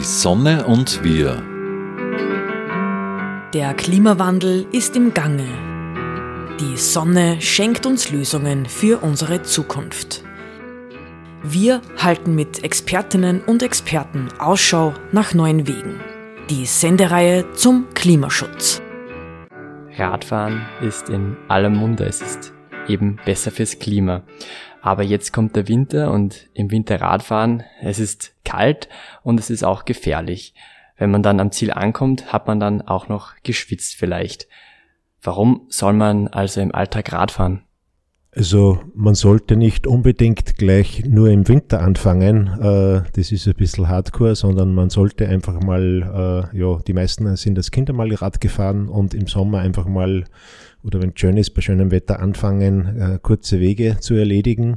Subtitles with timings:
[0.00, 1.42] Die Sonne und wir.
[3.52, 5.46] Der Klimawandel ist im Gange.
[6.58, 10.24] Die Sonne schenkt uns Lösungen für unsere Zukunft.
[11.42, 16.00] Wir halten mit Expertinnen und Experten Ausschau nach neuen Wegen.
[16.48, 18.80] Die Sendereihe zum Klimaschutz.
[19.98, 22.06] Radfahren ist in aller Munde.
[22.06, 22.54] Es ist
[22.88, 24.22] eben besser fürs Klima.
[24.82, 28.88] Aber jetzt kommt der Winter und im Winter Radfahren, es ist kalt
[29.22, 30.54] und es ist auch gefährlich.
[30.96, 34.48] Wenn man dann am Ziel ankommt, hat man dann auch noch geschwitzt vielleicht.
[35.22, 37.62] Warum soll man also im Alltag Radfahren?
[38.32, 43.88] Also man sollte nicht unbedingt gleich nur im Winter anfangen, äh, das ist ein bisschen
[43.88, 48.40] hardcore, sondern man sollte einfach mal, äh, ja, die meisten sind als Kinder mal Rad
[48.40, 50.24] gefahren und im Sommer einfach mal
[50.84, 54.76] oder wenn es schön ist, bei schönem Wetter anfangen, äh, kurze Wege zu erledigen.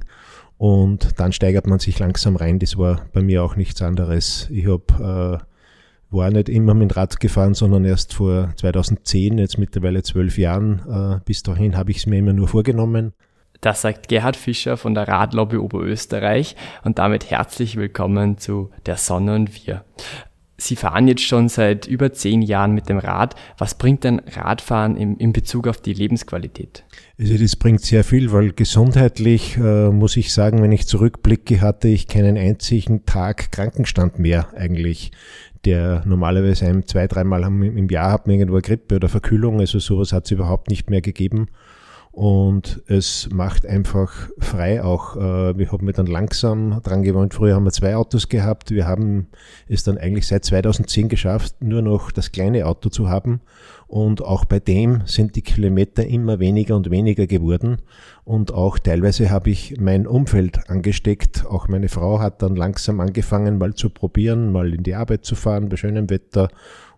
[0.58, 2.60] Und dann steigert man sich langsam rein.
[2.60, 4.48] Das war bei mir auch nichts anderes.
[4.52, 9.58] Ich habe äh, war nicht immer mit dem Rad gefahren, sondern erst vor 2010, jetzt
[9.58, 10.82] mittlerweile zwölf Jahren.
[10.90, 13.14] Äh, bis dahin habe ich es mir immer nur vorgenommen.
[13.64, 19.36] Das sagt Gerhard Fischer von der Radlobby Oberösterreich und damit herzlich willkommen zu Der Sonne
[19.36, 19.86] und wir.
[20.58, 23.36] Sie fahren jetzt schon seit über zehn Jahren mit dem Rad.
[23.58, 26.84] Was bringt denn Radfahren im, in Bezug auf die Lebensqualität?
[27.18, 31.88] Also das bringt sehr viel, weil gesundheitlich äh, muss ich sagen, wenn ich zurückblicke, hatte
[31.88, 35.14] ich keinen einzigen Tag Krankenstand mehr eigentlich
[35.64, 40.12] der normalerweise ein, zwei, dreimal im Jahr hat man irgendwo Grippe oder Verkühlung, also sowas
[40.12, 41.48] hat es überhaupt nicht mehr gegeben
[42.14, 45.16] und es macht einfach frei auch.
[45.16, 47.34] Äh, wir haben mir dann langsam dran gewohnt.
[47.34, 48.70] Früher haben wir zwei Autos gehabt.
[48.70, 49.30] Wir haben
[49.68, 53.42] es dann eigentlich seit 2010 geschafft, nur noch das kleine Auto zu haben.
[53.88, 57.78] Und auch bei dem sind die Kilometer immer weniger und weniger geworden.
[58.26, 61.48] Und auch teilweise habe ich mein Umfeld angesteckt.
[61.48, 65.34] Auch meine Frau hat dann langsam angefangen, mal zu probieren, mal in die Arbeit zu
[65.34, 66.50] fahren bei schönem Wetter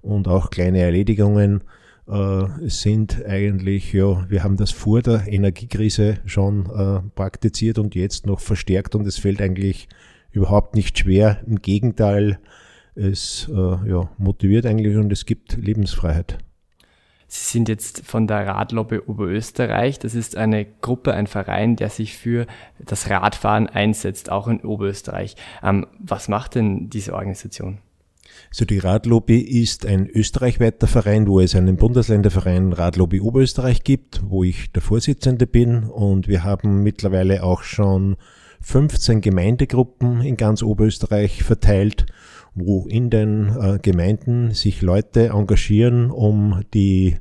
[0.02, 1.62] und auch kleine Erledigungen
[2.08, 8.40] sind eigentlich, ja, wir haben das vor der Energiekrise schon äh, praktiziert und jetzt noch
[8.40, 9.88] verstärkt und es fällt eigentlich
[10.32, 11.40] überhaupt nicht schwer.
[11.48, 12.38] Im Gegenteil,
[12.96, 13.54] es äh,
[13.90, 16.38] ja, motiviert eigentlich und es gibt Lebensfreiheit.
[17.28, 19.98] Sie sind jetzt von der Radlobby Oberösterreich.
[20.00, 22.46] Das ist eine Gruppe, ein Verein, der sich für
[22.80, 25.36] das Radfahren einsetzt, auch in Oberösterreich.
[25.64, 27.80] Ähm, was macht denn diese Organisation?
[28.50, 34.44] Also die Radlobby ist ein österreichweiter Verein, wo es einen Bundesländerverein Radlobby Oberösterreich gibt, wo
[34.44, 35.84] ich der Vorsitzende bin.
[35.84, 38.16] Und wir haben mittlerweile auch schon
[38.62, 42.06] 15 Gemeindegruppen in ganz Oberösterreich verteilt,
[42.56, 47.18] wo in den äh, Gemeinden sich Leute engagieren, um die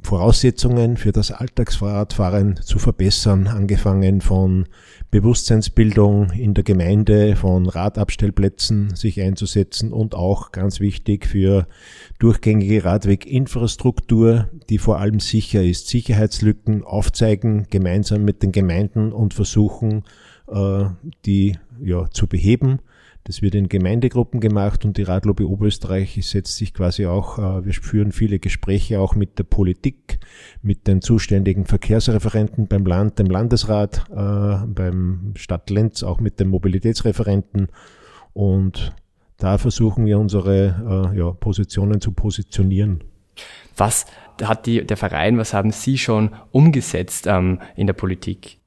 [0.00, 4.66] Voraussetzungen für das Alltagsfahrradfahren zu verbessern, angefangen von
[5.10, 11.66] Bewusstseinsbildung in der Gemeinde, von Radabstellplätzen sich einzusetzen und auch ganz wichtig für
[12.20, 15.88] durchgängige Radweginfrastruktur, die vor allem sicher ist.
[15.88, 20.04] Sicherheitslücken aufzeigen, gemeinsam mit den Gemeinden und versuchen,
[20.46, 20.84] äh,
[21.26, 22.80] die ja, zu beheben
[23.28, 27.74] das wird in Gemeindegruppen gemacht und die Radlobby Oberösterreich setzt sich quasi auch, äh, wir
[27.74, 30.18] führen viele Gespräche auch mit der Politik,
[30.62, 36.48] mit den zuständigen Verkehrsreferenten beim Land, dem Landesrat, äh, beim Stadt Lenz, auch mit den
[36.48, 37.68] Mobilitätsreferenten
[38.32, 38.94] und
[39.36, 43.04] da versuchen wir unsere äh, ja, Positionen zu positionieren.
[43.76, 44.06] Was
[44.42, 48.57] hat die, der Verein, was haben Sie schon umgesetzt ähm, in der Politik?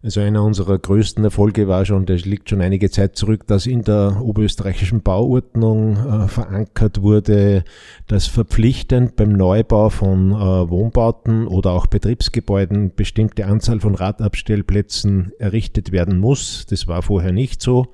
[0.00, 3.82] Also einer unserer größten Erfolge war schon, das liegt schon einige Zeit zurück, dass in
[3.82, 7.64] der oberösterreichischen Bauordnung äh, verankert wurde,
[8.06, 15.90] dass verpflichtend beim Neubau von äh, Wohnbauten oder auch Betriebsgebäuden bestimmte Anzahl von Radabstellplätzen errichtet
[15.90, 16.66] werden muss.
[16.70, 17.88] Das war vorher nicht so.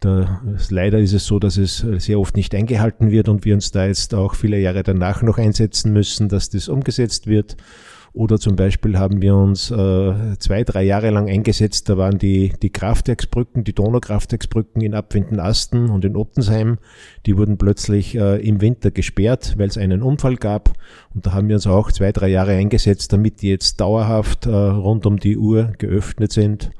[0.00, 3.70] Da, leider ist es so, dass es sehr oft nicht eingehalten wird und wir uns
[3.70, 7.56] da jetzt auch viele Jahre danach noch einsetzen müssen, dass das umgesetzt wird.
[8.14, 12.52] Oder zum Beispiel haben wir uns äh, zwei, drei Jahre lang eingesetzt, da waren die,
[12.60, 16.76] die Kraftwerksbrücken, die Donaukraftwerksbrücken in Abwindenasten und in Ottensheim,
[17.24, 20.74] die wurden plötzlich äh, im Winter gesperrt, weil es einen Unfall gab.
[21.14, 24.50] Und da haben wir uns auch zwei, drei Jahre eingesetzt, damit die jetzt dauerhaft äh,
[24.50, 26.70] rund um die Uhr geöffnet sind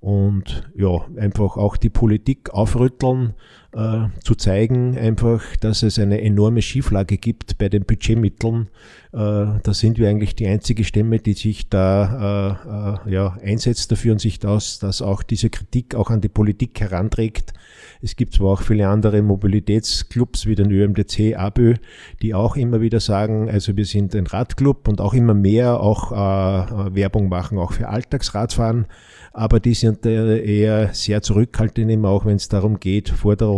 [0.00, 3.34] und ja, einfach auch die Politik aufrütteln,
[3.74, 8.68] äh, zu zeigen, einfach, dass es eine enorme Schieflage gibt bei den Budgetmitteln.
[9.12, 9.16] Äh,
[9.62, 14.38] da sind wir eigentlich die einzige Stimme, die sich da ja, einsetzt dafür und sich
[14.38, 17.52] das, dass auch diese Kritik auch an die Politik heranträgt.
[18.00, 21.74] Es gibt zwar auch viele andere Mobilitätsclubs wie den ÖMDC, ABÖ,
[22.22, 26.12] die auch immer wieder sagen, also wir sind ein Radclub und auch immer mehr auch
[26.12, 28.86] äh, Werbung machen, auch für Alltagsradfahren
[29.38, 33.57] aber die sind eher sehr zurückhaltend, auch wenn es darum geht, Forderungen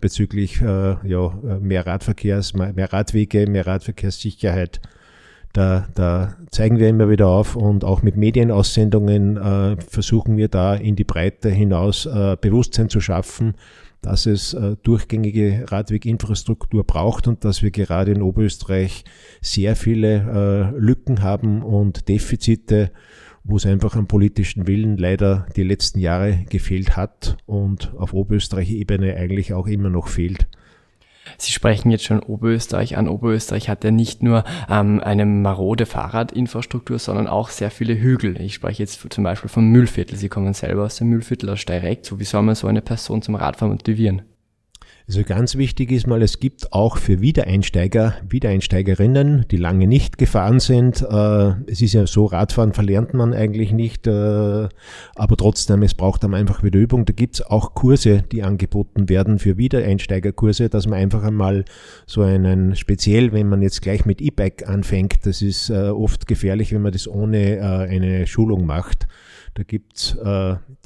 [0.00, 4.80] bezüglich äh, ja, mehr Radverkehrs, mehr Radwege, mehr Radverkehrssicherheit.
[5.52, 10.74] Da, da zeigen wir immer wieder auf und auch mit Medienaussendungen äh, versuchen wir da
[10.74, 13.54] in die Breite hinaus äh, Bewusstsein zu schaffen,
[14.02, 19.04] dass es äh, durchgängige Radweginfrastruktur braucht und dass wir gerade in Oberösterreich
[19.40, 22.90] sehr viele äh, Lücken haben und Defizite
[23.44, 29.14] wo es einfach am politischen Willen leider die letzten Jahre gefehlt hat und auf Oberösterreich-Ebene
[29.16, 30.46] eigentlich auch immer noch fehlt.
[31.38, 33.08] Sie sprechen jetzt schon Oberösterreich an.
[33.08, 38.40] Oberösterreich hat ja nicht nur ähm, eine marode Fahrradinfrastruktur, sondern auch sehr viele Hügel.
[38.40, 40.16] Ich spreche jetzt zum Beispiel vom Mühlviertel.
[40.16, 42.04] Sie kommen selber aus dem Mühlviertel, aus Steireck.
[42.04, 44.22] So, wie soll man so eine Person zum Radfahren motivieren?
[45.06, 50.60] Also ganz wichtig ist mal, es gibt auch für Wiedereinsteiger, Wiedereinsteigerinnen, die lange nicht gefahren
[50.60, 51.02] sind.
[51.02, 56.24] Äh, es ist ja so, Radfahren verlernt man eigentlich nicht, äh, aber trotzdem, es braucht
[56.24, 57.04] dann einfach wieder Übung.
[57.04, 61.66] Da gibt es auch Kurse, die angeboten werden für Wiedereinsteigerkurse, dass man einfach einmal
[62.06, 66.72] so einen, speziell wenn man jetzt gleich mit E-Bike anfängt, das ist äh, oft gefährlich,
[66.72, 69.06] wenn man das ohne eine Schulung macht.
[69.54, 70.16] Da gibt's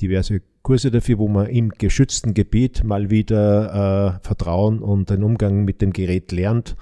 [0.00, 5.64] diverse Kurse dafür, wo man im geschützten Gebiet mal wieder äh, Vertrauen und den Umgang
[5.64, 6.76] mit dem Gerät lernt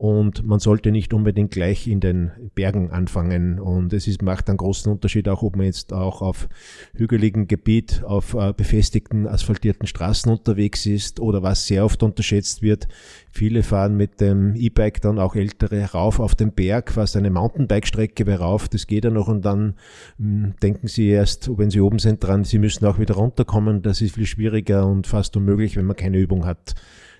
[0.00, 3.60] und man sollte nicht unbedingt gleich in den Bergen anfangen.
[3.60, 6.48] Und es ist, macht einen großen Unterschied, auch ob man jetzt auch auf
[6.94, 12.88] hügeligem Gebiet, auf äh, befestigten, asphaltierten Straßen unterwegs ist oder was sehr oft unterschätzt wird.
[13.30, 18.26] Viele fahren mit dem E-Bike dann auch ältere rauf auf den Berg, fast eine Mountainbike-Strecke
[18.38, 18.70] rauf.
[18.70, 19.74] Das geht ja noch und dann
[20.16, 23.82] mh, hm, denken sie erst, wenn sie oben sind, dran, sie müssen auch wieder runterkommen.
[23.82, 26.74] Das ist viel schwieriger und fast unmöglich, wenn man keine Übung hat.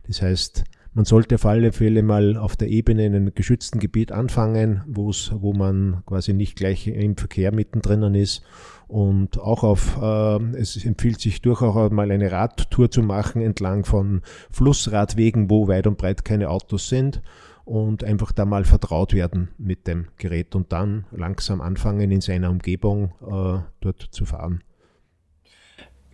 [0.06, 4.10] Das heißt, man sollte auf alle Fälle mal auf der Ebene in einem geschützten Gebiet
[4.12, 8.42] anfangen, wo man quasi nicht gleich im Verkehr mittendrin ist.
[8.88, 14.22] Und auch auf, äh, es empfiehlt sich durchaus mal eine Radtour zu machen entlang von
[14.50, 17.22] Flussradwegen, wo weit und breit keine Autos sind
[17.64, 22.50] und einfach da mal vertraut werden mit dem Gerät und dann langsam anfangen in seiner
[22.50, 24.64] Umgebung äh, dort zu fahren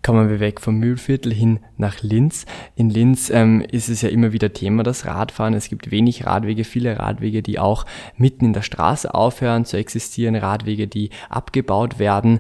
[0.06, 2.47] kommen wir weg vom Mühlviertel hin nach Linz.
[2.76, 5.53] In Linz ähm, ist es ja immer wieder Thema, das Radfahren.
[5.53, 7.85] Es gibt wenig Radwege, viele Radwege, die auch
[8.17, 12.38] mitten in der Straße aufhören zu existieren, Radwege, die abgebaut werden.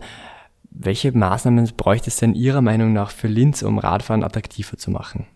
[0.70, 5.26] Welche Maßnahmen bräuchte es denn Ihrer Meinung nach für Linz, um Radfahren attraktiver zu machen?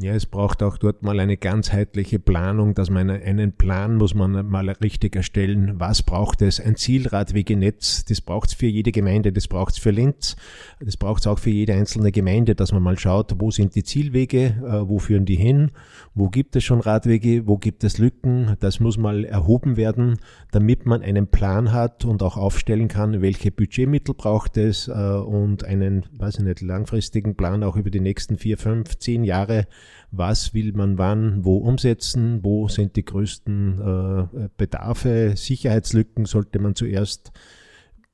[0.00, 4.46] Ja, es braucht auch dort mal eine ganzheitliche Planung, dass man einen Plan muss man
[4.48, 5.80] mal richtig erstellen.
[5.80, 6.60] Was braucht es?
[6.60, 10.36] Ein Zielradwegenetz, das braucht es für jede Gemeinde, das braucht es für Linz,
[10.78, 13.82] das braucht es auch für jede einzelne Gemeinde, dass man mal schaut, wo sind die
[13.82, 15.72] Zielwege, äh, wo führen die hin,
[16.14, 18.56] wo gibt es schon Radwege, wo gibt es Lücken.
[18.60, 20.20] Das muss mal erhoben werden,
[20.52, 25.64] damit man einen Plan hat und auch aufstellen kann, welche Budgetmittel braucht es äh, und
[25.64, 29.66] einen, weiß ich nicht, langfristigen Plan auch über die nächsten vier, fünf, zehn Jahre
[30.10, 36.74] was will man wann, wo umsetzen, wo sind die größten äh, Bedarfe, Sicherheitslücken sollte man
[36.74, 37.32] zuerst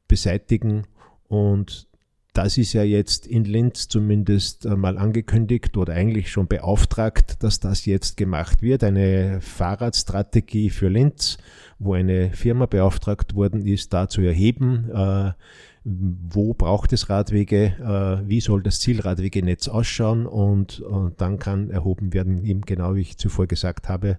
[0.08, 0.84] beseitigen
[1.28, 1.88] und
[2.34, 7.86] das ist ja jetzt in Linz zumindest mal angekündigt oder eigentlich schon beauftragt, dass das
[7.86, 8.82] jetzt gemacht wird.
[8.82, 11.38] Eine Fahrradstrategie für Linz,
[11.78, 15.30] wo eine Firma beauftragt worden ist, da zu erheben, äh,
[15.84, 22.14] wo braucht es Radwege, äh, wie soll das Zielradwegenetz ausschauen und, und dann kann erhoben
[22.14, 24.18] werden, eben genau wie ich zuvor gesagt habe,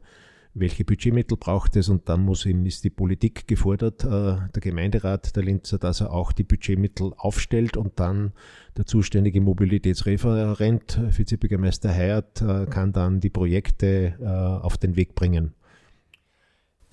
[0.54, 5.36] welche Budgetmittel braucht es und dann muss eben ist die Politik gefordert, äh, der Gemeinderat
[5.36, 8.32] der Linzer, dass er auch die Budgetmittel aufstellt und dann
[8.78, 15.56] der zuständige Mobilitätsreferent, Vizebürgermeister Heyert, äh, kann dann die Projekte äh, auf den Weg bringen.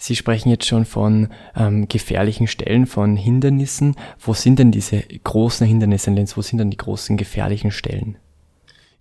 [0.03, 3.95] Sie sprechen jetzt schon von ähm, gefährlichen Stellen, von Hindernissen.
[4.19, 6.37] Wo sind denn diese großen Hindernisse in Linz?
[6.37, 8.17] Wo sind denn die großen gefährlichen Stellen?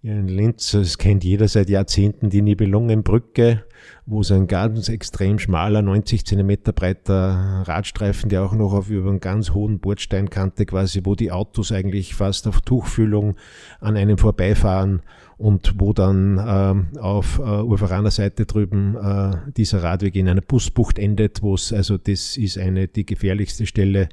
[0.04, 3.64] In Linz, das kennt jeder seit Jahrzehnten, die Nibelungenbrücke,
[4.06, 9.10] wo es ein ganz extrem schmaler, 90 Zentimeter breiter Radstreifen, der auch noch auf über
[9.10, 13.38] einen ganz hohen Bordsteinkante quasi, wo die Autos eigentlich fast auf Tuchfühlung
[13.80, 15.02] an einem vorbeifahren
[15.42, 21.00] und wo dann äh, auf äh, Urveraner Seite drüben äh, dieser Radweg in einer Busbucht
[21.00, 24.10] endet, wo es, also das ist eine, die gefährlichste Stelle,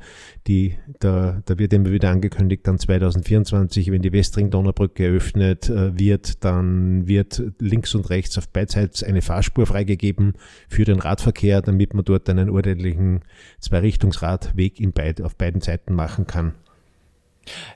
[0.46, 6.42] die, da, da wird immer wieder angekündigt, dann 2024, wenn die Westring-Donaubrücke eröffnet äh, wird,
[6.44, 10.32] dann wird links und rechts auf beidseits eine Fahrspur freigegeben
[10.68, 13.20] für den Radverkehr, damit man dort einen ordentlichen
[13.60, 16.54] Zweirichtungsradweg in beid, auf beiden Seiten machen kann.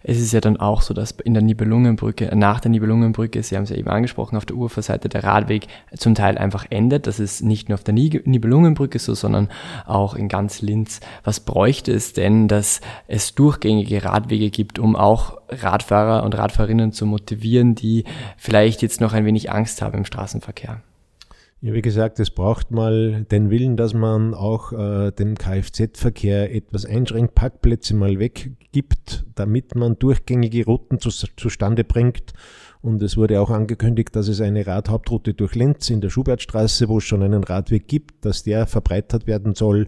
[0.03, 3.65] Es ist ja dann auch so, dass in der Nibelungenbrücke, nach der Nibelungenbrücke, Sie haben
[3.65, 7.07] es ja eben angesprochen, auf der Uferseite der Radweg zum Teil einfach endet.
[7.07, 9.49] Das ist nicht nur auf der Nibelungenbrücke so, sondern
[9.87, 11.01] auch in ganz Linz.
[11.25, 17.07] Was bräuchte es denn, dass es durchgängige Radwege gibt, um auch Radfahrer und Radfahrerinnen zu
[17.07, 18.05] motivieren, die
[18.37, 20.83] vielleicht jetzt noch ein wenig Angst haben im Straßenverkehr?
[21.65, 26.85] Ja, wie gesagt, es braucht mal den Willen, dass man auch äh, dem Kfz-Verkehr etwas
[26.85, 32.33] einschränkt, Parkplätze mal weggibt, damit man durchgängige Routen zu, zustande bringt.
[32.81, 36.99] Und es wurde auch angekündigt, dass es eine Radhauptroute durch Lenz in der Schubertstraße, wo
[36.99, 39.87] es schon einen Radweg gibt, dass der verbreitert werden soll,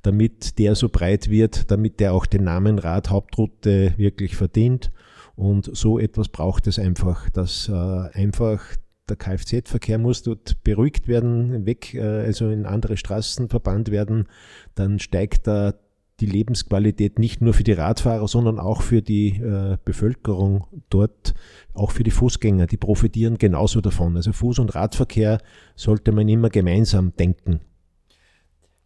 [0.00, 4.90] damit der so breit wird, damit der auch den Namen Radhauptroute wirklich verdient.
[5.36, 8.62] Und so etwas braucht es einfach, dass äh, einfach
[9.10, 14.28] der Kfz-Verkehr muss dort beruhigt werden, weg, äh, also in andere Straßen verbannt werden,
[14.74, 15.74] dann steigt da
[16.20, 21.34] die Lebensqualität nicht nur für die Radfahrer, sondern auch für die äh, Bevölkerung dort,
[21.72, 24.16] auch für die Fußgänger, die profitieren genauso davon.
[24.16, 25.38] Also Fuß- und Radverkehr
[25.76, 27.60] sollte man immer gemeinsam denken.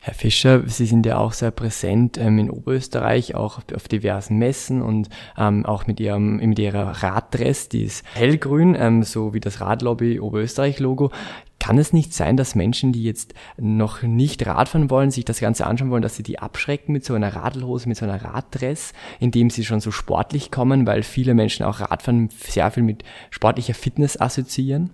[0.07, 4.83] Herr Fischer, Sie sind ja auch sehr präsent ähm, in Oberösterreich, auch auf diversen Messen
[4.83, 5.09] und
[5.39, 10.21] ähm, auch mit, Ihrem, mit Ihrer Raddress, die ist hellgrün, ähm, so wie das Radlobby
[10.21, 11.11] Oberösterreich-Logo.
[11.59, 15.67] Kann es nicht sein, dass Menschen, die jetzt noch nicht Radfahren wollen, sich das Ganze
[15.67, 19.49] anschauen wollen, dass sie die abschrecken mit so einer Radlhose, mit so einer Raddress, indem
[19.49, 24.21] sie schon so sportlich kommen, weil viele Menschen auch Radfahren sehr viel mit sportlicher Fitness
[24.21, 24.91] assoziieren?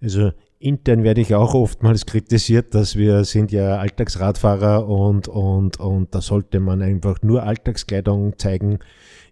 [0.00, 0.30] Also
[0.62, 6.20] intern werde ich auch oftmals kritisiert, dass wir sind ja Alltagsradfahrer und, und, und da
[6.20, 8.78] sollte man einfach nur Alltagskleidung zeigen.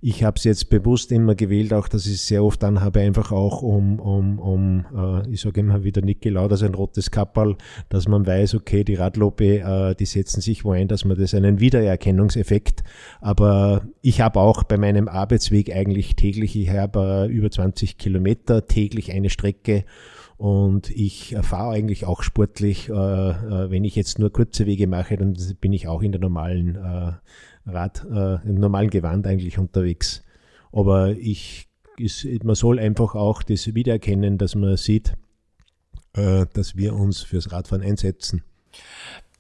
[0.02, 3.32] Ich habe es jetzt bewusst immer gewählt, auch dass ich es sehr oft anhabe, einfach
[3.32, 7.56] auch um, um, um äh, ich sage immer wieder Niki Lauda, ein rotes Kapperl,
[7.90, 11.34] dass man weiß, okay, die Radlobe, äh, die setzen sich wo ein, dass man das
[11.34, 12.82] einen Wiedererkennungseffekt.
[13.20, 18.66] Aber ich habe auch bei meinem Arbeitsweg eigentlich täglich, ich habe äh, über 20 Kilometer
[18.66, 19.84] täglich eine Strecke
[20.40, 22.88] und ich fahre eigentlich auch sportlich.
[22.88, 26.20] Äh, äh, wenn ich jetzt nur kurze Wege mache, dann bin ich auch in der
[26.23, 27.12] normalen äh,
[27.66, 30.25] Rad, im normalen Gewand eigentlich unterwegs.
[30.73, 31.68] Aber ich,
[32.42, 35.14] man soll einfach auch das wiedererkennen, dass man sieht,
[36.14, 38.42] dass wir uns fürs Radfahren einsetzen.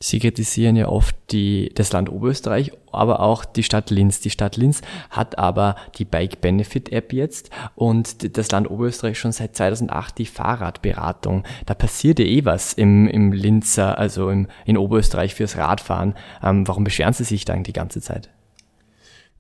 [0.02, 4.20] Sie kritisieren ja oft die, das Land Oberösterreich, aber auch die Stadt Linz.
[4.20, 4.80] Die Stadt Linz
[5.10, 10.24] hat aber die Bike Benefit App jetzt und das Land Oberösterreich schon seit 2008 die
[10.24, 11.44] Fahrradberatung.
[11.66, 16.14] Da passiert ja eh was im, im Linzer, also im, in Oberösterreich fürs Radfahren.
[16.42, 18.30] Ähm, warum beschweren Sie sich dann die ganze Zeit?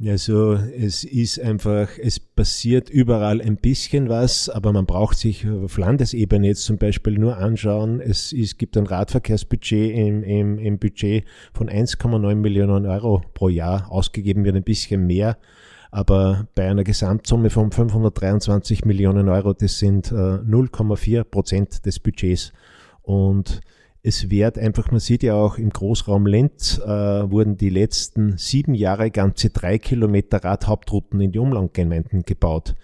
[0.06, 5.76] Also es ist einfach, es passiert überall ein bisschen was, aber man braucht sich auf
[5.76, 8.00] Landesebene jetzt zum Beispiel nur anschauen.
[8.00, 13.92] Es, es gibt ein Radverkehrsbudget im, im, im Budget von 1,9 Millionen Euro pro Jahr.
[13.92, 15.36] Ausgegeben wird ein bisschen mehr,
[15.90, 22.54] aber bei einer Gesamtsumme von 523 Millionen Euro, das sind äh, 0,4 Prozent des Budgets.
[23.02, 23.60] Und
[24.02, 28.74] es wird einfach, man sieht ja auch im Großraum Lenz, äh, wurden die letzten sieben
[28.74, 32.76] Jahre ganze drei Kilometer Radhauptrouten in die Umlandgemeinden gebaut.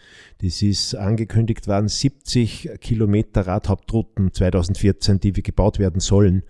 [0.42, 6.42] Das ist angekündigt worden, 70 Kilometer Radhauptrouten 2014, die gebaut werden sollen.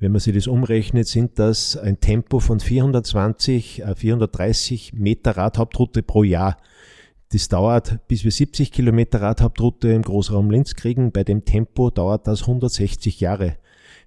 [0.00, 6.02] Wenn man sich das umrechnet, sind das ein Tempo von 420, äh, 430 Meter Radhauptroute
[6.02, 6.58] pro Jahr.
[7.32, 11.10] Das dauert, bis wir 70 Kilometer Radhauptroute im Großraum Linz kriegen.
[11.10, 13.56] Bei dem Tempo dauert das 160 Jahre.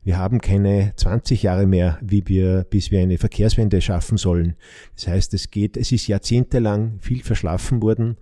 [0.04, 4.56] Wir haben keine 20 Jahre mehr, wie wir, bis wir eine Verkehrswende schaffen sollen.
[4.96, 8.18] Das heißt, es geht, es ist jahrzehntelang viel verschlafen worden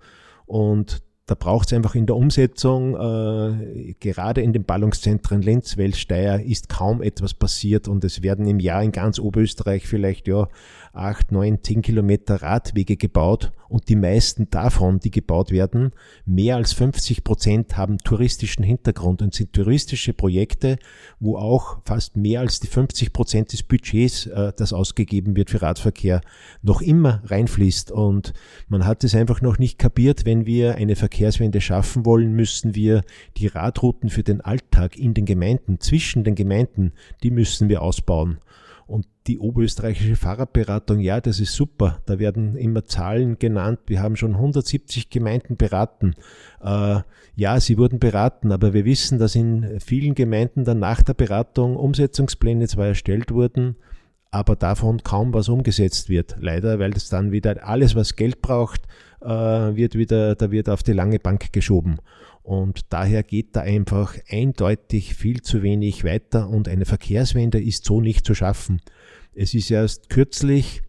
[0.46, 6.40] und da braucht es einfach in der Umsetzung, äh, gerade in den Ballungszentren Lenz, Weltsteier,
[6.40, 10.48] ist kaum etwas passiert und es werden im Jahr in ganz Oberösterreich vielleicht ja
[10.92, 15.92] acht, neun, zehn Kilometer Radwege gebaut und die meisten davon, die gebaut werden,
[16.26, 20.76] mehr als 50 Prozent haben touristischen Hintergrund und sind touristische Projekte,
[21.18, 25.62] wo auch fast mehr als die 50 Prozent des Budgets, äh, das ausgegeben wird für
[25.62, 26.20] Radverkehr,
[26.60, 28.34] noch immer reinfließt und
[28.68, 33.00] man hat es einfach noch nicht kapiert, wenn wir eine Verkehrswende schaffen wollen, müssen wir
[33.38, 38.38] die Radrouten für den Alltag in den Gemeinden, zwischen den Gemeinden, die müssen wir ausbauen.
[38.92, 42.02] Und die oberösterreichische Fahrradberatung, ja, das ist super.
[42.04, 43.78] Da werden immer Zahlen genannt.
[43.86, 46.14] Wir haben schon 170 Gemeinden beraten.
[46.62, 47.00] Äh,
[47.34, 51.76] ja, sie wurden beraten, aber wir wissen, dass in vielen Gemeinden dann nach der Beratung
[51.76, 53.76] Umsetzungspläne zwar erstellt wurden,
[54.30, 56.36] aber davon kaum was umgesetzt wird.
[56.38, 58.82] Leider, weil das dann wieder alles, was Geld braucht,
[59.22, 61.96] äh, wird wieder, da wird auf die lange Bank geschoben.
[62.42, 68.00] Und daher geht da einfach eindeutig viel zu wenig weiter und eine Verkehrswende ist so
[68.00, 68.80] nicht zu schaffen.
[69.34, 70.82] Es ist erst kürzlich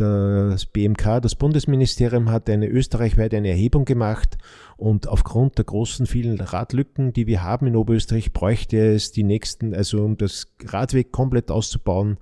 [0.00, 4.38] das BMK, das Bundesministerium hat eine österreichweite eine Erhebung gemacht
[4.78, 9.74] und aufgrund der großen vielen Radlücken, die wir haben in Oberösterreich, bräuchte es die nächsten,
[9.74, 12.16] also um das Radweg komplett auszubauen,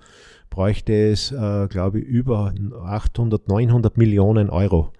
[0.50, 2.52] bräuchte es, äh, glaube ich, über
[2.82, 4.92] 800, 900 Millionen Euro.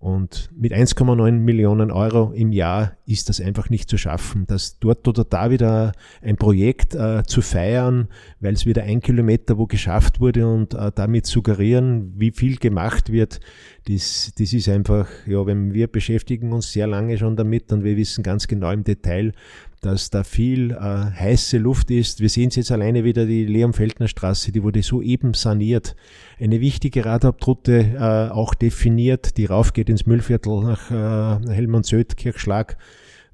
[0.00, 4.44] Und mit 1,9 Millionen Euro im Jahr ist das einfach nicht zu schaffen.
[4.46, 8.06] Das dort oder da wieder ein Projekt äh, zu feiern,
[8.38, 13.10] weil es wieder ein Kilometer wo geschafft wurde und äh, damit suggerieren, wie viel gemacht
[13.10, 13.40] wird,
[13.88, 17.96] das, das ist einfach, ja, wenn wir beschäftigen uns sehr lange schon damit und wir
[17.96, 19.32] wissen ganz genau im Detail,
[19.80, 22.20] dass da viel äh, heiße Luft ist.
[22.20, 25.94] Wir sehen es jetzt alleine wieder, die Leon-Feldner Straße, die wurde soeben saniert.
[26.40, 32.76] Eine wichtige Radhauptroute äh, auch definiert, die raufgeht ins Müllviertel nach äh, Helmond-Söd, Kirchschlag.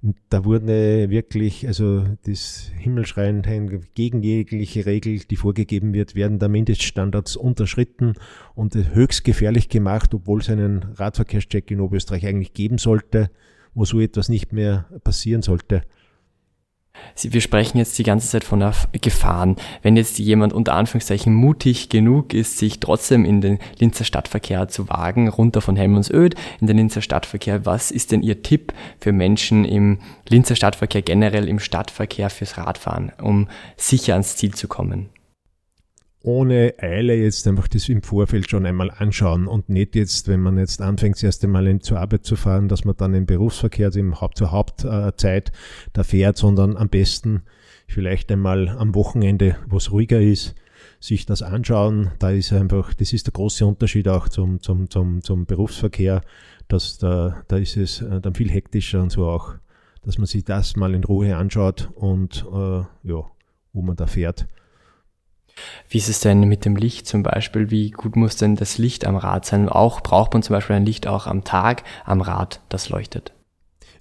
[0.05, 3.43] Und da wurde wirklich, also das Himmelschreien
[3.95, 8.13] gegen jegliche Regel, die vorgegeben wird, werden da Mindeststandards unterschritten
[8.55, 13.31] und höchst gefährlich gemacht, obwohl es einen Radverkehrscheck in Oberösterreich eigentlich geben sollte,
[13.73, 15.85] wo so etwas nicht mehr passieren sollte.
[17.23, 19.57] Wir sprechen jetzt die ganze Zeit von Gefahren.
[19.83, 24.89] Wenn jetzt jemand unter Anführungszeichen mutig genug ist, sich trotzdem in den Linzer Stadtverkehr zu
[24.89, 29.65] wagen, runter von Helmundsöd in den Linzer Stadtverkehr, was ist denn Ihr Tipp für Menschen
[29.65, 29.99] im
[30.29, 35.09] Linzer Stadtverkehr, generell im Stadtverkehr fürs Radfahren, um sicher ans Ziel zu kommen?
[36.25, 40.57] Ohne Eile jetzt einfach das im Vorfeld schon einmal anschauen und nicht jetzt, wenn man
[40.57, 43.89] jetzt anfängt, das erste Mal in, zur Arbeit zu fahren, dass man dann im Berufsverkehr,
[43.89, 45.53] also im Haupt, zur Hauptzeit
[45.93, 47.43] da fährt, sondern am besten
[47.87, 50.55] vielleicht einmal am Wochenende, wo es ruhiger ist,
[50.99, 52.11] sich das anschauen.
[52.19, 56.23] Da ist einfach, das ist der große Unterschied auch zum, zum, zum, zum Berufsverkehr,
[56.69, 59.57] dass da, da ist es äh, dann viel hektischer und so auch,
[60.03, 63.27] dass man sich das mal in Ruhe anschaut und äh, ja,
[63.75, 64.47] wo man da fährt.
[65.89, 67.71] Wie ist es denn mit dem Licht zum Beispiel?
[67.71, 69.69] Wie gut muss denn das Licht am Rad sein?
[69.69, 73.33] Auch braucht man zum Beispiel ein Licht auch am Tag am Rad, das leuchtet.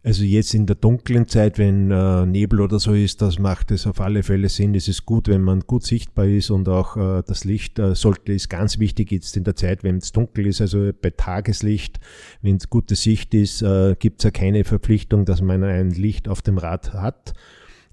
[0.05, 3.87] Also jetzt in der dunklen Zeit, wenn äh, Nebel oder so ist, das macht es
[3.87, 4.75] auf alle Fälle Sinn.
[4.75, 8.33] Es ist gut, wenn man gut sichtbar ist und auch äh, das Licht äh, sollte
[8.33, 12.01] ist ganz wichtig jetzt in der Zeit, wenn es dunkel ist, also bei Tageslicht,
[12.41, 16.27] wenn es gute Sicht ist, äh, gibt es ja keine Verpflichtung, dass man ein Licht
[16.27, 17.33] auf dem Rad hat.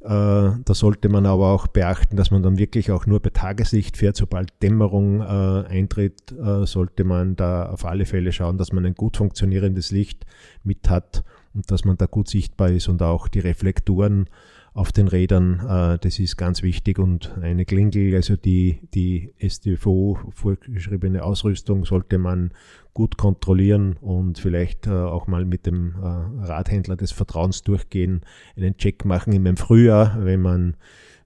[0.02, 3.98] Äh, da sollte man aber auch beachten, dass man dann wirklich auch nur bei Tageslicht
[3.98, 4.16] fährt.
[4.16, 8.94] Sobald Dämmerung äh, eintritt, äh, sollte man da auf alle Fälle schauen, dass man ein
[8.94, 10.24] gut funktionierendes Licht
[10.64, 14.30] mit hat und dass man da gut sichtbar ist und auch die Reflektoren
[14.72, 20.18] auf den Rädern, äh, das ist ganz wichtig und eine Klingel, also die, die STVO
[20.34, 22.52] vorgeschriebene Ausrüstung sollte man
[22.94, 28.22] gut kontrollieren und vielleicht äh, auch mal mit dem äh, Radhändler des Vertrauens durchgehen,
[28.56, 30.76] einen Check machen im Frühjahr, wenn man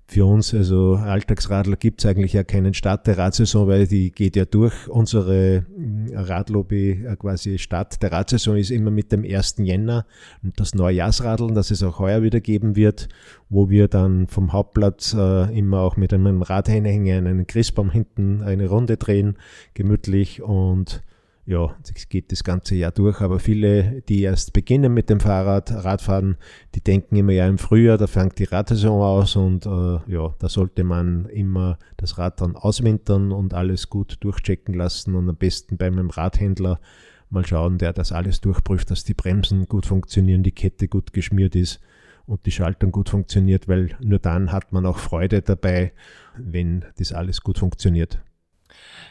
[0.06, 4.36] für uns, also Alltagsradler, gibt es eigentlich ja keinen Start der Radsaison, weil die geht
[4.36, 4.86] ja durch.
[4.88, 9.56] Unsere hm, Radlobby äh, quasi Start der Radsaison ist immer mit dem 1.
[9.58, 10.06] Jänner
[10.42, 13.08] und das Neujahrsradeln, das es auch heuer wieder geben wird,
[13.48, 18.68] wo wir dann vom Hauptplatz äh, immer auch mit einem Radhänge einen Christbaum hinten eine
[18.68, 19.38] Runde drehen,
[19.72, 21.02] gemütlich und
[21.46, 25.70] ja, es geht das ganze Jahr durch, aber viele, die erst beginnen mit dem Fahrrad,
[25.70, 26.36] Radfahren,
[26.74, 30.48] die denken immer ja im Frühjahr, da fängt die Radsaison aus und äh, ja, da
[30.48, 35.76] sollte man immer das Rad dann auswintern und alles gut durchchecken lassen und am besten
[35.76, 36.80] bei einem Radhändler
[37.28, 41.54] mal schauen, der das alles durchprüft, dass die Bremsen gut funktionieren, die Kette gut geschmiert
[41.56, 41.80] ist
[42.26, 45.92] und die Schaltung gut funktioniert, weil nur dann hat man auch Freude dabei,
[46.38, 48.22] wenn das alles gut funktioniert.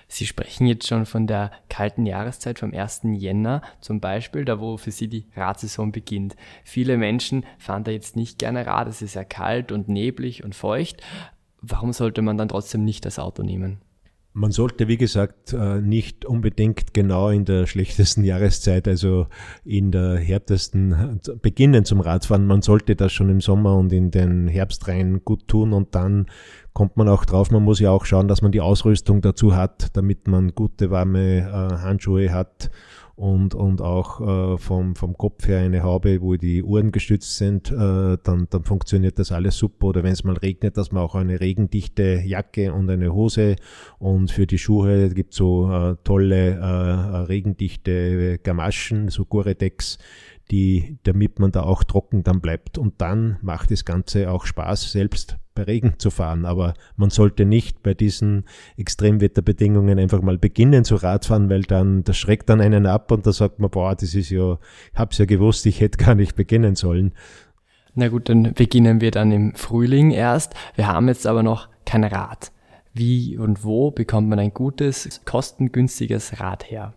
[0.08, 3.02] Sie sprechen jetzt schon von der kalten Jahreszeit vom 1.
[3.13, 6.36] Jänner zum Beispiel, da wo für Sie die Radsaison beginnt.
[6.63, 10.56] Viele Menschen fahren da jetzt nicht gerne Rad, es ist ja kalt und neblig und
[10.56, 11.02] feucht.
[11.62, 13.80] Warum sollte man dann trotzdem nicht das Auto nehmen?
[14.36, 19.28] Man sollte, wie gesagt, äh, nicht unbedingt genau in der schlechtesten Jahreszeit, also
[19.63, 22.48] in der härtesten, beginnen zum Radfahren.
[22.48, 26.26] Man sollte das schon im Sommer und in den Herbst rein gut tun und dann
[26.74, 29.96] kommt man auch drauf, man muss ja auch schauen, dass man die Ausrüstung dazu hat,
[29.96, 32.72] damit man gute warme äh, Handschuhe hat
[33.15, 37.71] und, und auch äh, vom, vom Kopf her eine Haube, wo die Ohren gestützt sind,
[37.71, 39.88] äh, dann, dann funktioniert das alles super.
[39.88, 43.56] Oder wenn es mal regnet, dass man auch eine regendichte Jacke und eine Hose
[43.99, 49.99] und für die Schuhe gibt so äh, tolle äh, regendichte Gamaschen, so Gore-Tex,
[50.54, 52.78] die, damit man da auch trocken dann bleibt.
[52.78, 56.46] Und dann macht das Ganze auch Spaß, selbst bei Regen zu fahren.
[56.46, 58.46] Aber man sollte nicht bei diesen
[58.78, 63.34] Extremwetterbedingungen einfach mal beginnen zu Radfahren, weil dann, das schreckt dann einen ab und da
[63.34, 64.60] sagt man, boah, das ist ja,
[64.94, 67.13] ich hab's ja gewusst, ich hätte gar nicht beginnen sollen.
[67.96, 70.54] Na gut, dann beginnen wir dann im Frühling erst.
[70.76, 72.52] Wir haben jetzt aber noch kein Rad.
[72.94, 76.94] Wie und wo bekommt man ein gutes, kostengünstiges Rad her?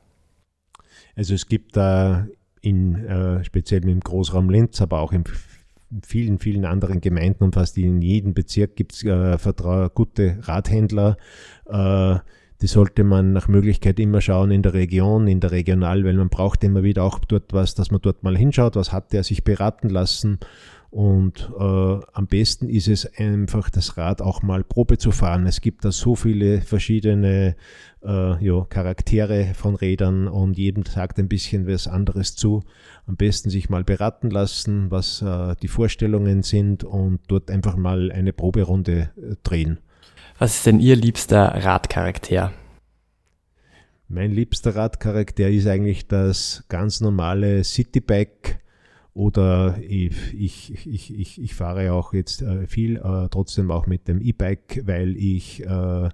[1.15, 2.27] Also es gibt da
[2.67, 5.23] in, äh, speziell im Großraum Linz, aber auch in
[6.05, 9.39] vielen, vielen anderen Gemeinden und fast in jedem Bezirk gibt es äh,
[9.95, 11.17] gute Radhändler.
[11.67, 12.17] Äh,
[12.61, 16.29] die sollte man nach Möglichkeit immer schauen in der Region, in der Regional, weil man
[16.29, 19.45] braucht immer wieder auch dort was, dass man dort mal hinschaut, was hat der sich
[19.45, 20.41] beraten lassen
[20.91, 25.47] und äh, am besten ist es einfach, das Rad auch mal Probe zu fahren.
[25.47, 27.57] Es gibt da so viele verschiedene
[28.05, 32.63] äh, ja, Charaktere von Rädern und jedem sagt ein bisschen was anderes zu.
[33.07, 38.13] Am besten sich mal beraten lassen, was äh, die Vorstellungen sind und dort einfach mal
[38.13, 39.79] eine Proberunde äh, drehen.
[40.39, 42.53] Was ist denn Ihr liebster Radcharakter?
[44.09, 48.61] Mein liebster Radcharakter ist eigentlich das ganz normale Citybike
[49.17, 54.09] oder ich, ich, ich, ich, ich fahre auch jetzt äh, viel, äh, trotzdem auch mit
[54.09, 56.11] dem E-Bike, weil ich äh,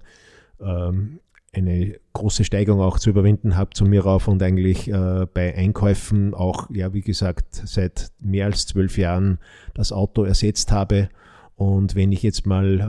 [0.61, 1.19] ähm,
[1.51, 6.33] eine große Steigung auch zu überwinden habe zu mir rauf und eigentlich äh, bei Einkäufen
[6.33, 9.39] auch, ja, wie gesagt, seit mehr als zwölf Jahren
[9.73, 11.09] das Auto ersetzt habe
[11.55, 12.79] und wenn ich jetzt mal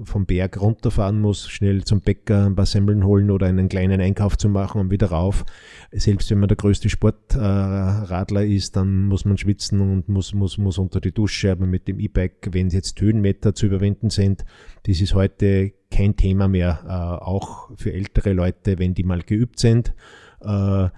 [0.00, 4.00] äh, vom Berg runterfahren muss, schnell zum Bäcker ein paar Semmeln holen oder einen kleinen
[4.00, 5.44] Einkauf zu machen und wieder rauf,
[5.92, 10.56] selbst wenn man der größte Sportradler äh, ist, dann muss man schwitzen und muss, muss,
[10.56, 14.46] muss unter die Dusche, aber mit dem E-Bike, wenn jetzt Höhenmeter zu überwinden sind,
[14.84, 19.58] das ist heute kein Thema mehr, äh, auch für ältere Leute, wenn die mal geübt
[19.58, 19.94] sind.
[20.40, 20.88] Äh,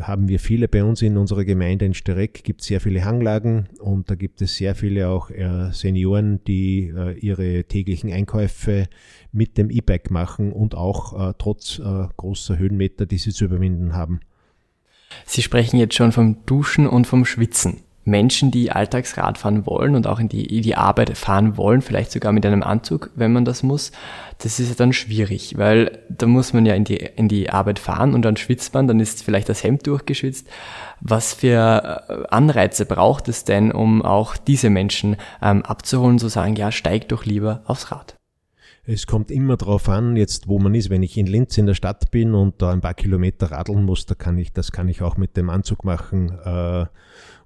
[0.00, 4.10] haben wir viele bei uns in unserer Gemeinde in Stereck, gibt sehr viele Hanglagen und
[4.10, 8.86] da gibt es sehr viele auch äh, Senioren, die äh, ihre täglichen Einkäufe
[9.32, 13.94] mit dem E-Bike machen und auch äh, trotz äh, großer Höhenmeter, die sie zu überwinden
[13.94, 14.20] haben.
[15.26, 17.83] Sie sprechen jetzt schon vom Duschen und vom Schwitzen.
[18.04, 22.12] Menschen, die Alltagsrad fahren wollen und auch in die, in die Arbeit fahren wollen, vielleicht
[22.12, 23.92] sogar mit einem Anzug, wenn man das muss,
[24.38, 27.78] das ist ja dann schwierig, weil da muss man ja in die, in die Arbeit
[27.78, 30.48] fahren und dann schwitzt man, dann ist vielleicht das Hemd durchgeschwitzt.
[31.00, 36.56] Was für äh, Anreize braucht es denn, um auch diese Menschen ähm, abzuholen, zu sagen,
[36.56, 38.16] ja, steig doch lieber aufs Rad?
[38.86, 40.90] Es kommt immer darauf an, jetzt wo man ist.
[40.90, 44.04] Wenn ich in Linz in der Stadt bin und da ein paar Kilometer radeln muss,
[44.04, 46.38] da kann ich, das kann ich auch mit dem Anzug machen.
[46.44, 46.84] Äh,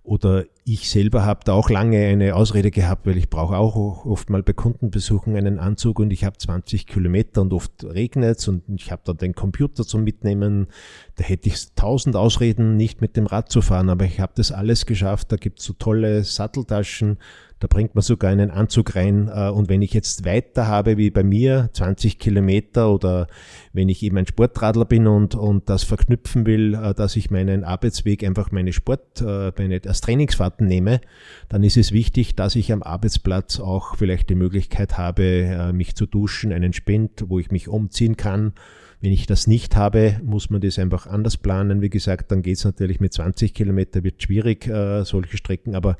[0.02, 4.30] oder ich selber habe da auch lange eine Ausrede gehabt, weil ich brauche auch oft
[4.30, 8.62] mal bei Kundenbesuchen einen Anzug und ich habe 20 Kilometer und oft regnet es und
[8.68, 10.68] ich habe dann den Computer zum Mitnehmen.
[11.16, 14.50] Da hätte ich tausend Ausreden, nicht mit dem Rad zu fahren, aber ich habe das
[14.50, 15.30] alles geschafft.
[15.32, 17.18] Da gibt es so tolle Satteltaschen,
[17.60, 19.28] da bringt man sogar einen Anzug rein.
[19.32, 23.26] Äh, und wenn ich jetzt weiter habe wie bei mir, 20 Kilometer oder
[23.72, 27.64] wenn ich eben ein Sportradler bin und, und das verknüpfen will, äh, dass ich meinen
[27.64, 31.00] Arbeitsweg einfach meine Sport, äh, meine, als Trainingsfahrten nehme,
[31.48, 36.06] dann ist es wichtig, dass ich am Arbeitsplatz auch vielleicht die Möglichkeit habe, mich zu
[36.06, 38.52] duschen, einen Spind, wo ich mich umziehen kann.
[39.00, 41.80] Wenn ich das nicht habe, muss man das einfach anders planen.
[41.80, 45.96] Wie gesagt, dann geht es natürlich mit 20 Kilometer, wird schwierig, äh, solche Strecken, aber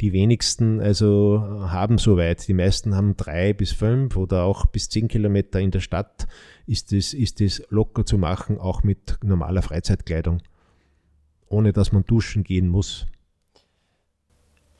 [0.00, 2.46] die wenigsten also haben so weit.
[2.48, 6.26] Die meisten haben drei bis fünf oder auch bis zehn Kilometer in der Stadt.
[6.66, 10.40] Ist es ist das locker zu machen, auch mit normaler Freizeitkleidung,
[11.48, 13.06] ohne dass man duschen gehen muss.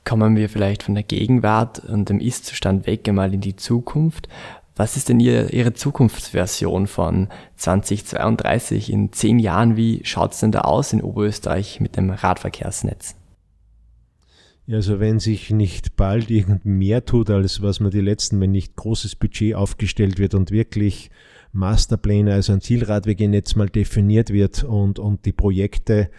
[0.03, 4.27] Kommen wir vielleicht von der Gegenwart und dem Ist-Zustand weg einmal in die Zukunft.
[4.75, 9.75] Was ist denn Ihr, Ihre Zukunftsversion von 2032 in zehn Jahren?
[9.75, 13.15] Wie schaut es denn da aus in Oberösterreich mit dem Radverkehrsnetz?
[14.71, 18.75] Also wenn sich nicht bald irgend mehr tut, als was man die letzten, wenn nicht
[18.75, 21.11] großes Budget aufgestellt wird und wirklich
[21.51, 26.09] Masterpläne, also ein Zielradwegenetz mal definiert wird und, und die Projekte,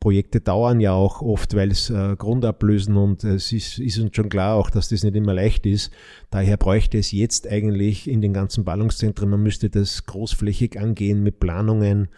[0.00, 4.28] Projekte dauern ja auch oft, weil es äh, Grundablösen und es ist, ist uns schon
[4.28, 5.92] klar auch, dass das nicht immer leicht ist.
[6.30, 11.40] Daher bräuchte es jetzt eigentlich in den ganzen Ballungszentren, man müsste das großflächig angehen mit
[11.40, 12.08] Planungen,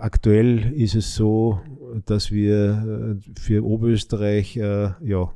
[0.00, 1.60] Aktuell ist es so,
[2.06, 5.32] dass wir äh, für Oberösterreich, äh, ja.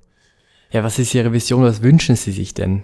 [0.72, 1.62] Ja, was ist Ihre Vision?
[1.62, 2.82] Was wünschen Sie sich denn?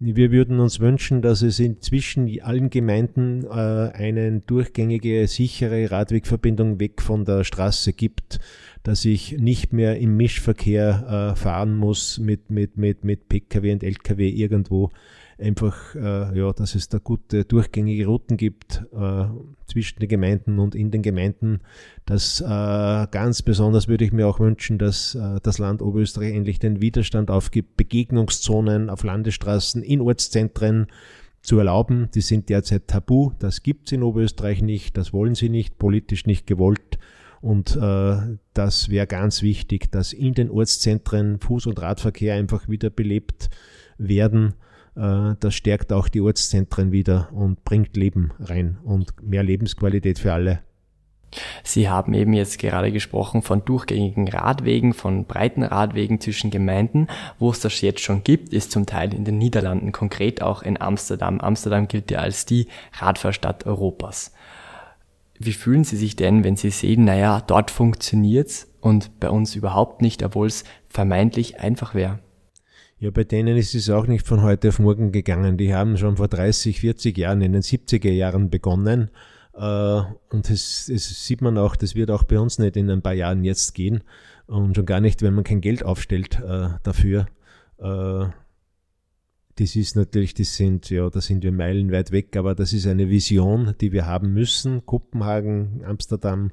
[0.00, 7.02] Wir würden uns wünschen, dass es inzwischen allen Gemeinden äh, eine durchgängige, sichere Radwegverbindung weg
[7.02, 8.38] von der Straße gibt,
[8.84, 13.82] dass ich nicht mehr im Mischverkehr äh, fahren muss mit, mit, mit, mit Pkw und
[13.82, 14.90] Lkw irgendwo
[15.38, 19.24] einfach, äh, ja, dass es da gute durchgängige Routen gibt äh,
[19.66, 21.60] zwischen den Gemeinden und in den Gemeinden.
[22.06, 22.44] Das äh,
[23.10, 27.30] ganz besonders würde ich mir auch wünschen, dass äh, das Land Oberösterreich endlich den Widerstand
[27.30, 30.88] aufgibt, Begegnungszonen auf Landesstraßen in Ortszentren
[31.40, 32.08] zu erlauben.
[32.14, 33.32] Die sind derzeit tabu.
[33.38, 34.96] Das gibt es in Oberösterreich nicht.
[34.96, 36.98] Das wollen sie nicht, politisch nicht gewollt.
[37.40, 38.16] Und äh,
[38.54, 43.48] das wäre ganz wichtig, dass in den Ortszentren Fuß- und Radverkehr einfach wieder belebt
[43.96, 44.54] werden.
[44.98, 50.32] Äh, das stärkt auch die Ortszentren wieder und bringt Leben rein und mehr Lebensqualität für
[50.32, 50.60] alle.
[51.62, 57.06] Sie haben eben jetzt gerade gesprochen von durchgängigen Radwegen, von breiten Radwegen zwischen Gemeinden.
[57.38, 60.80] Wo es das jetzt schon gibt, ist zum Teil in den Niederlanden, konkret auch in
[60.80, 61.40] Amsterdam.
[61.40, 62.66] Amsterdam gilt ja als die
[62.98, 64.32] Radfahrstadt Europas.
[65.38, 70.00] Wie fühlen Sie sich denn, wenn Sie sehen, naja, dort funktioniert's und bei uns überhaupt
[70.00, 72.20] nicht, obwohl es vermeintlich einfach wäre?
[73.00, 75.56] Ja, bei denen ist es auch nicht von heute auf morgen gegangen.
[75.56, 79.10] Die haben schon vor 30, 40 Jahren, in den 70er Jahren begonnen.
[79.54, 83.02] Äh, und es, es sieht man auch, das wird auch bei uns nicht in ein
[83.02, 84.02] paar Jahren jetzt gehen.
[84.46, 87.26] Und schon gar nicht, wenn man kein Geld aufstellt äh, dafür.
[87.78, 88.26] Äh,
[89.58, 93.10] das ist natürlich, das sind, ja, da sind wir meilenweit weg, aber das ist eine
[93.10, 94.84] Vision, die wir haben müssen.
[94.86, 96.50] Kopenhagen, Amsterdam,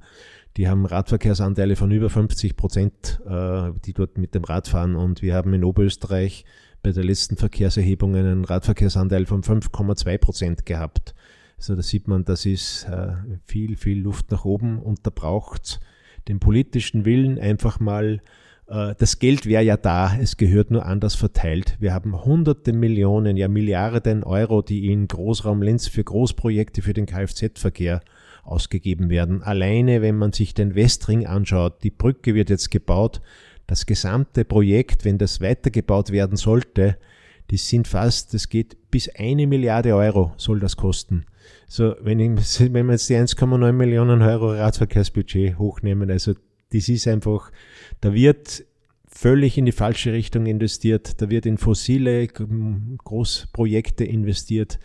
[0.57, 4.95] die haben Radverkehrsanteile von über 50 Prozent, äh, die dort mit dem Rad fahren.
[4.95, 6.45] Und wir haben in Oberösterreich
[6.81, 11.13] bei der letzten Verkehrserhebung einen Radverkehrsanteil von 5,2 Prozent gehabt.
[11.57, 13.13] Also da sieht man, das ist äh,
[13.45, 15.79] viel, viel Luft nach oben und da braucht
[16.27, 18.21] den politischen Willen einfach mal
[18.67, 21.77] äh, das Geld wäre ja da, es gehört nur anders verteilt.
[21.79, 27.05] Wir haben hunderte Millionen, ja Milliarden Euro, die in Großraum Linz für Großprojekte für den
[27.05, 28.01] Kfz-Verkehr
[28.45, 29.43] ausgegeben werden.
[29.43, 33.21] Alleine, wenn man sich den Westring anschaut, die Brücke wird jetzt gebaut,
[33.67, 36.97] das gesamte Projekt, wenn das weitergebaut werden sollte,
[37.49, 41.25] das sind fast, das geht bis eine Milliarde Euro soll das kosten.
[41.67, 46.33] So, wenn, ich, wenn wir jetzt die 1,9 Millionen Euro Radverkehrsbudget hochnehmen, also
[46.71, 47.51] das ist einfach,
[48.01, 48.65] da wird
[49.07, 54.79] völlig in die falsche Richtung investiert, da wird in fossile Großprojekte investiert,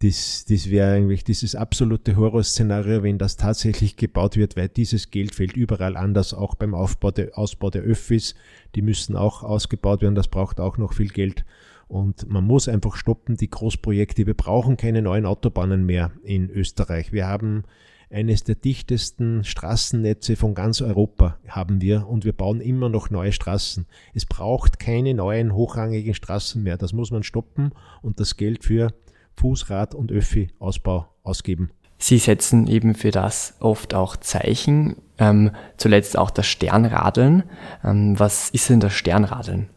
[0.00, 5.34] das, das wäre eigentlich dieses absolute Horrorszenario, wenn das tatsächlich gebaut wird, weil dieses Geld
[5.34, 8.36] fällt überall anders, auch beim Aufbau der, Ausbau der Öffis.
[8.76, 11.44] Die müssen auch ausgebaut werden, das braucht auch noch viel Geld.
[11.88, 14.26] Und man muss einfach stoppen, die Großprojekte.
[14.26, 17.12] Wir brauchen keine neuen Autobahnen mehr in Österreich.
[17.12, 17.64] Wir haben
[18.10, 23.32] eines der dichtesten Straßennetze von ganz Europa haben wir und wir bauen immer noch neue
[23.32, 23.86] Straßen.
[24.14, 26.76] Es braucht keine neuen hochrangigen Straßen mehr.
[26.76, 28.92] Das muss man stoppen und das Geld für
[29.38, 31.70] Fußrad- und Öffi-Ausbau ausgeben.
[31.98, 37.42] Sie setzen eben für das oft auch Zeichen, ähm, zuletzt auch das Sternradeln.
[37.84, 39.68] Ähm, was ist denn das Sternradeln?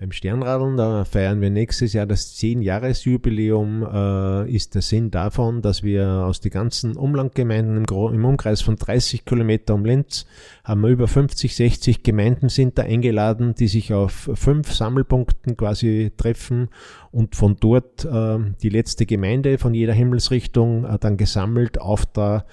[0.00, 5.82] Beim Sternradeln, da feiern wir nächstes Jahr das 10-Jahres-Jubiläum, äh, ist der Sinn davon, dass
[5.82, 10.24] wir aus den ganzen Umlandgemeinden im, im, Umkreis von 30 Kilometer um Linz
[10.62, 16.12] haben wir über 50, 60 Gemeinden sind da eingeladen, die sich auf fünf Sammelpunkten quasi
[16.16, 16.68] treffen
[17.10, 22.44] und von dort äh, die letzte Gemeinde von jeder Himmelsrichtung äh, dann gesammelt auf der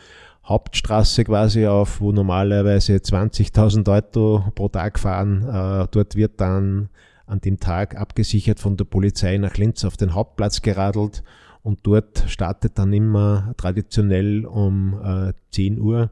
[0.45, 5.43] Hauptstraße quasi auf, wo normalerweise 20.000 Auto pro Tag fahren.
[5.43, 6.89] Äh, dort wird dann
[7.25, 11.23] an dem Tag abgesichert von der Polizei nach Linz auf den Hauptplatz geradelt
[11.63, 16.11] und dort startet dann immer traditionell um äh, 10 Uhr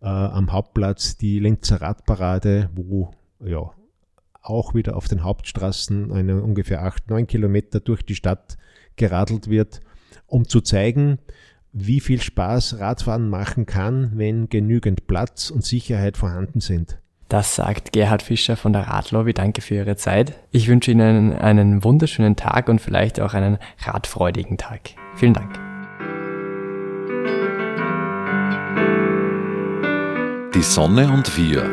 [0.00, 3.12] äh, am Hauptplatz die Linzer Radparade, wo
[3.44, 3.70] ja
[4.42, 8.56] auch wieder auf den Hauptstraßen eine ungefähr 8, 9 Kilometer durch die Stadt
[8.96, 9.80] geradelt wird,
[10.26, 11.18] um zu zeigen,
[11.72, 16.98] wie viel Spaß Radfahren machen kann, wenn genügend Platz und Sicherheit vorhanden sind.
[17.28, 19.34] Das sagt Gerhard Fischer von der Radlobby.
[19.34, 20.38] Danke für Ihre Zeit.
[20.50, 24.80] Ich wünsche Ihnen einen wunderschönen Tag und vielleicht auch einen radfreudigen Tag.
[25.14, 25.52] Vielen Dank.
[30.54, 31.64] Die Sonne und wir.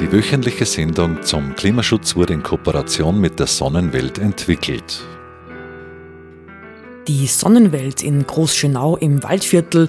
[0.00, 5.02] Die wöchentliche Sendung zum Klimaschutz wurde in Kooperation mit der Sonnenwelt entwickelt.
[7.06, 9.88] Die Sonnenwelt in Großschönau im Waldviertel